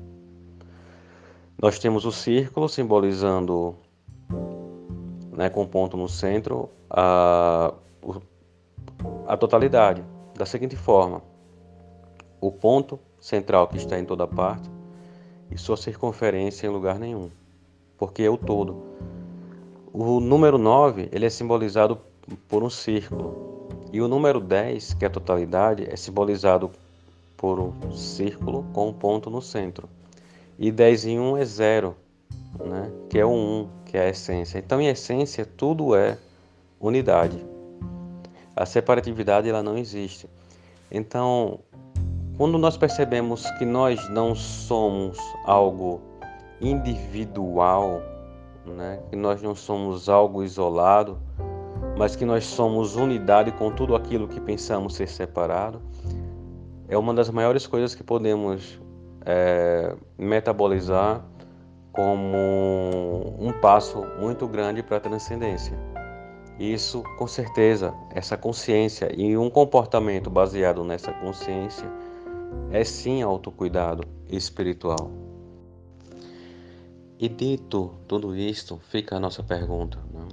Nós 1.59 1.79
temos 1.79 2.05
o 2.05 2.13
círculo 2.13 2.69
simbolizando, 2.69 3.75
né, 5.33 5.49
com 5.49 5.63
um 5.63 5.67
ponto 5.67 5.97
no 5.97 6.07
centro, 6.07 6.69
a, 6.91 7.73
a 9.27 9.37
totalidade, 9.39 10.05
da 10.35 10.45
seguinte 10.45 10.77
forma: 10.77 11.23
o 12.43 12.53
ponto 12.53 13.01
central 13.19 13.69
que 13.69 13.79
está 13.79 13.99
em 13.99 14.05
toda 14.05 14.27
parte 14.27 14.71
e 15.51 15.57
sua 15.57 15.79
circunferência 15.79 16.67
em 16.67 16.71
lugar 16.71 16.99
nenhum, 16.99 17.31
porque 17.97 18.23
é 18.23 18.29
o 18.29 18.37
todo. 18.37 18.83
O 19.95 20.21
número 20.21 20.59
9 20.59 21.09
ele 21.11 21.25
é 21.25 21.31
simbolizado 21.31 21.99
por 22.47 22.63
um 22.63 22.69
círculo, 22.69 23.67
e 23.91 24.03
o 24.03 24.09
número 24.09 24.39
10, 24.39 24.93
que 24.93 25.07
é 25.07 25.09
a 25.09 25.11
totalidade, 25.11 25.89
é 25.91 25.97
simbolizado 25.97 26.71
por 27.39 27.61
um 27.61 27.93
círculo 27.93 28.67
com 28.75 28.89
um 28.89 28.93
ponto 28.93 29.31
no 29.31 29.41
centro. 29.41 29.89
E 30.59 30.71
10 30.71 31.07
em 31.07 31.21
1 31.21 31.37
é 31.39 31.45
zero, 31.45 31.97
né? 32.59 32.93
que 33.09 33.19
é 33.19 33.25
o 33.25 33.31
1, 33.31 33.69
que 33.87 33.97
é 33.97 34.03
a 34.03 34.09
essência. 34.09 34.59
Então, 34.59 34.81
em 34.81 34.89
essência, 34.89 35.47
tudo 35.47 35.95
é 35.95 36.19
unidade. 36.81 37.43
A 38.55 38.67
separatividade 38.67 39.49
ela 39.49 39.63
não 39.63 39.79
existe. 39.79 40.29
Então, 40.91 41.61
quando 42.37 42.59
nós 42.59 42.77
percebemos 42.77 43.49
que 43.53 43.65
nós 43.65 44.11
não 44.11 44.35
somos 44.35 45.17
algo 45.45 46.01
individual, 46.61 48.03
né? 48.67 49.01
que 49.11 49.17
nós 49.17 49.41
não 49.41 49.55
somos 49.55 50.09
algo 50.09 50.43
isolado, 50.43 51.19
mas 51.97 52.17
que 52.17 52.25
nós 52.25 52.45
somos 52.45 52.97
unidade 52.97 53.53
com 53.53 53.71
tudo 53.71 53.95
aquilo 53.95 54.27
que 54.27 54.41
pensamos 54.41 54.97
ser 54.97 55.09
separado, 55.09 55.81
é 56.89 56.97
uma 56.97 57.13
das 57.13 57.29
maiores 57.31 57.67
coisas 57.67 57.95
que 57.95 58.03
podemos 58.03 58.81
é, 59.25 59.95
metabolizar 60.17 61.23
como 61.93 63.37
um 63.39 63.53
passo 63.61 64.03
muito 64.19 64.49
grande 64.49 64.83
para 64.83 64.97
a 64.97 65.01
transcendência. 65.01 65.79
Isso, 66.59 67.05
com 67.19 67.27
certeza, 67.27 67.95
essa 68.13 68.37
consciência 68.37 69.13
e 69.17 69.37
um 69.37 69.49
comportamento 69.51 70.29
baseado 70.29 70.83
nessa 70.83 71.13
consciência 71.13 71.87
é 72.73 72.83
sim 72.83 73.23
autocuidado 73.23 74.03
espiritual. 74.29 75.11
E 77.19 77.29
dito 77.29 77.95
tudo 78.07 78.35
isto, 78.35 78.81
fica 78.89 79.17
a 79.17 79.21
nossa 79.21 79.43
pergunta: 79.43 79.99
né? 80.13 80.27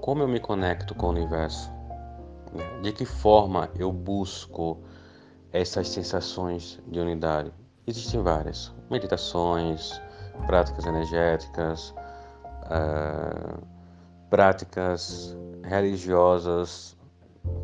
como 0.00 0.22
eu 0.22 0.28
me 0.28 0.40
conecto 0.40 0.94
com 0.94 1.06
o 1.06 1.10
universo? 1.10 1.70
De 2.82 2.92
que 2.92 3.04
forma 3.04 3.70
eu 3.78 3.92
busco 3.92 4.78
essas 5.52 5.88
sensações 5.88 6.80
de 6.86 7.00
unidade? 7.00 7.52
Existem 7.86 8.22
várias: 8.22 8.72
meditações, 8.90 10.00
práticas 10.46 10.86
energéticas, 10.86 11.94
uh, 12.66 13.66
práticas 14.28 15.36
religiosas 15.64 16.96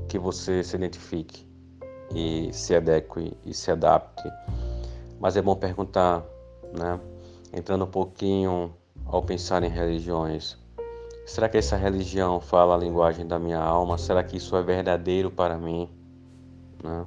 que 0.09 0.19
você 0.19 0.63
se 0.63 0.77
identifique 0.77 1.47
e 2.15 2.51
se 2.53 2.75
adeque 2.75 3.37
e 3.45 3.55
se 3.55 3.71
adapte. 3.71 4.29
Mas 5.21 5.37
é 5.37 5.43
bom 5.43 5.55
perguntar, 5.55 6.25
né? 6.73 7.01
Entrando 7.53 7.85
um 7.85 7.91
pouquinho 7.91 8.75
ao 9.07 9.23
pensar 9.23 9.63
em 9.63 9.69
religiões. 9.69 10.59
Será 11.25 11.49
que 11.49 11.57
essa 11.57 11.77
religião 11.77 12.41
fala 12.41 12.75
a 12.75 12.79
linguagem 12.79 13.27
da 13.27 13.39
minha 13.39 13.59
alma? 13.59 13.99
Será 13.99 14.23
que 14.23 14.37
isso 14.37 14.57
é 14.57 14.63
verdadeiro 14.63 15.31
para 15.31 15.57
mim? 15.57 15.89
Né? 16.83 17.05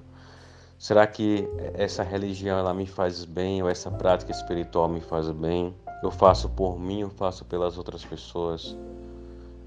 Será 0.79 1.05
que 1.05 1.45
essa 1.73 2.03
religião 2.03 2.57
ela 2.57 2.73
me 2.73 2.85
faz 2.85 3.25
bem 3.25 3.61
ou 3.61 3.67
essa 3.67 3.91
prática 3.91 4.31
espiritual 4.31 4.87
me 4.87 5.01
faz 5.01 5.29
bem? 5.29 5.75
Eu 6.01 6.09
faço 6.09 6.47
por 6.47 6.79
mim 6.79 7.03
ou 7.03 7.09
faço 7.09 7.43
pelas 7.43 7.77
outras 7.77 8.05
pessoas? 8.05 8.77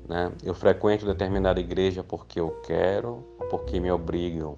Né? 0.08 0.32
Eu 0.42 0.54
frequento 0.54 1.04
determinada 1.04 1.60
igreja 1.60 2.02
porque 2.02 2.40
eu 2.40 2.50
quero, 2.66 3.22
porque 3.50 3.78
me 3.78 3.92
obrigam. 3.92 4.56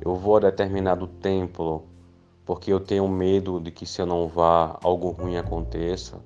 Eu 0.00 0.14
vou 0.14 0.38
a 0.38 0.40
determinado 0.40 1.06
templo 1.06 1.84
porque 2.46 2.72
eu 2.72 2.80
tenho 2.80 3.06
medo 3.06 3.60
de 3.60 3.70
que 3.70 3.84
se 3.84 4.00
eu 4.00 4.06
não 4.06 4.26
vá 4.26 4.78
algo 4.82 5.10
ruim 5.10 5.36
aconteça. 5.36 6.16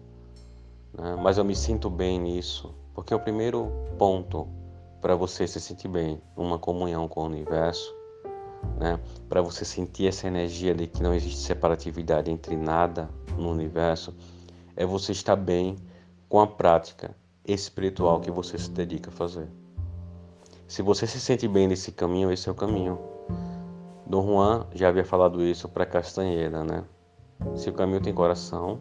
Né? 0.97 1.19
Mas 1.21 1.37
eu 1.37 1.45
me 1.45 1.57
sinto 1.57 1.91
bem 1.91 2.21
nisso, 2.21 2.73
porque 2.95 3.13
é 3.13 3.17
o 3.17 3.21
primeiro 3.21 3.73
ponto 3.99 4.47
para 5.01 5.17
você 5.17 5.49
se 5.49 5.61
sentir 5.61 5.89
bem, 5.89 6.23
uma 6.37 6.61
comunhão 6.61 7.09
com 7.09 7.23
o 7.23 7.27
universo, 7.27 7.98
né? 8.79 8.99
Para 9.29 9.43
você 9.43 9.65
sentir 9.65 10.07
essa 10.09 10.27
energia 10.27 10.75
de 10.75 10.87
que 10.87 11.03
não 11.03 11.15
existe 11.15 11.41
separatividade 11.41 12.31
entre 12.31 12.57
nada 12.57 13.09
no 13.37 13.51
universo, 13.51 14.15
é 14.77 14.87
você 14.87 15.13
estar 15.13 15.37
bem 15.37 15.77
com 16.29 16.41
a 16.41 16.47
prática 16.47 17.15
espiritual 17.45 18.21
que 18.21 18.31
você 18.31 18.59
se 18.59 18.71
dedica 18.71 19.11
a 19.11 19.13
fazer. 19.13 19.49
Se 20.67 20.83
você 20.83 21.07
se 21.07 21.19
sente 21.19 21.49
bem 21.49 21.67
nesse 21.67 21.91
caminho, 21.93 22.31
esse 22.31 22.49
é 22.49 22.53
o 22.53 22.55
caminho. 22.55 22.99
Dom 24.07 24.23
Juan 24.23 24.67
já 24.75 24.89
havia 24.89 25.05
falado 25.05 25.43
isso 25.43 25.69
para 25.69 25.87
Castanheira, 25.87 26.63
né? 26.63 26.85
Se 27.57 27.71
o 27.71 27.73
caminho 27.73 28.01
tem 28.01 28.13
coração, 28.13 28.81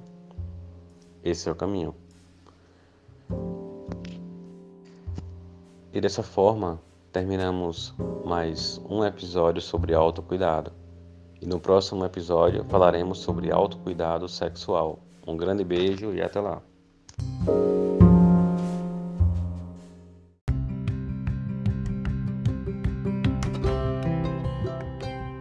esse 1.24 1.48
é 1.48 1.52
o 1.52 1.56
caminho. 1.56 1.96
E 5.94 6.02
dessa 6.02 6.22
forma, 6.22 6.82
terminamos 7.18 7.96
mais 8.24 8.80
um 8.88 9.04
episódio 9.04 9.60
sobre 9.60 9.92
autocuidado. 9.96 10.72
E 11.42 11.48
no 11.48 11.60
próximo 11.60 12.06
episódio 12.06 12.64
falaremos 12.66 13.18
sobre 13.18 13.52
autocuidado 13.52 14.30
sexual. 14.30 15.00
Um 15.26 15.36
grande 15.36 15.64
beijo 15.64 16.14
e 16.14 16.22
até 16.22 16.40
lá. 16.40 16.62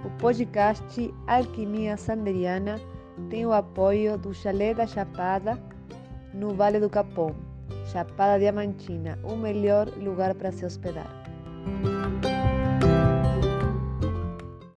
O 0.03 0.19
podcast 0.19 1.15
Alquimia 1.27 1.99
Sanderiana 1.99 2.81
tem 3.29 3.45
o 3.45 3.53
apoio 3.53 4.17
do 4.17 4.33
Chalé 4.33 4.73
da 4.73 4.87
Chapada, 4.87 5.63
no 6.33 6.55
Vale 6.55 6.81
do 6.81 6.89
Capão. 6.89 7.37
Chapada 7.93 8.39
Diamantina, 8.39 9.19
o 9.23 9.37
melhor 9.37 9.89
lugar 9.99 10.35
para 10.35 10.51
se 10.51 10.65
hospedar. 10.65 11.26
Bye. 11.67 11.96